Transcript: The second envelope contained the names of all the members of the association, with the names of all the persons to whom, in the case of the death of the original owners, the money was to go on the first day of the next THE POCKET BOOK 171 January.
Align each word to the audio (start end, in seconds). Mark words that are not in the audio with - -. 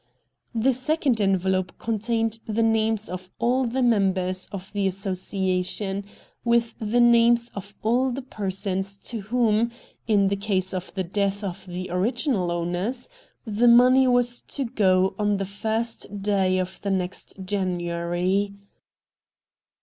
The 0.55 0.73
second 0.73 1.21
envelope 1.21 1.73
contained 1.77 2.39
the 2.47 2.63
names 2.63 3.07
of 3.07 3.29
all 3.37 3.65
the 3.67 3.83
members 3.83 4.47
of 4.51 4.73
the 4.73 4.87
association, 4.87 6.05
with 6.43 6.73
the 6.79 6.99
names 6.99 7.49
of 7.49 7.75
all 7.83 8.09
the 8.09 8.23
persons 8.23 8.97
to 8.97 9.19
whom, 9.21 9.69
in 10.07 10.29
the 10.29 10.35
case 10.35 10.73
of 10.73 10.91
the 10.95 11.03
death 11.03 11.43
of 11.43 11.67
the 11.67 11.91
original 11.91 12.49
owners, 12.49 13.09
the 13.45 13.67
money 13.67 14.07
was 14.07 14.41
to 14.47 14.65
go 14.65 15.13
on 15.19 15.37
the 15.37 15.45
first 15.45 16.23
day 16.23 16.57
of 16.57 16.81
the 16.81 16.89
next 16.89 17.35
THE 17.35 17.35
POCKET 17.35 17.37
BOOK 17.45 17.51
171 17.59 17.79
January. 17.79 18.55